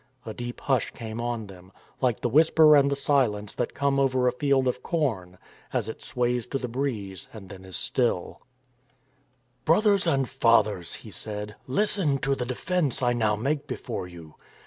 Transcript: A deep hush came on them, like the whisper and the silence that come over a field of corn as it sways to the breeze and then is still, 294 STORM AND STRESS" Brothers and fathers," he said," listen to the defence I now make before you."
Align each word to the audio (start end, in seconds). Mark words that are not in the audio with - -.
A 0.25 0.33
deep 0.33 0.61
hush 0.61 0.89
came 0.95 1.21
on 1.21 1.45
them, 1.45 1.71
like 2.01 2.21
the 2.21 2.27
whisper 2.29 2.75
and 2.75 2.89
the 2.89 2.95
silence 2.95 3.53
that 3.53 3.75
come 3.75 3.99
over 3.99 4.27
a 4.27 4.31
field 4.31 4.67
of 4.67 4.81
corn 4.81 5.37
as 5.73 5.87
it 5.87 6.01
sways 6.01 6.47
to 6.47 6.57
the 6.57 6.67
breeze 6.67 7.29
and 7.31 7.49
then 7.49 7.63
is 7.63 7.75
still, 7.77 8.41
294 9.67 9.97
STORM 9.99 10.13
AND 10.15 10.27
STRESS" 10.27 10.39
Brothers 10.43 10.65
and 10.65 10.65
fathers," 10.67 10.93
he 10.95 11.11
said," 11.11 11.55
listen 11.79 12.17
to 12.17 12.33
the 12.33 12.45
defence 12.45 13.03
I 13.03 13.13
now 13.13 13.35
make 13.35 13.67
before 13.67 14.07
you." 14.07 14.33